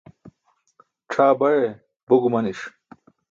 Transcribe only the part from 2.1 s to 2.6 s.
gumaniṣ